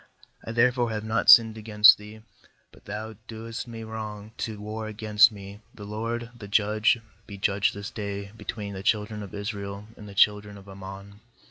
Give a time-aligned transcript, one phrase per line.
[0.47, 2.23] 27I therefore have not sinned against thee,
[2.71, 7.71] but thou doest me wrong to war against me; the LORD, the Judge, be judge
[7.73, 11.19] this day between the children of Israel and the children of Ammon.'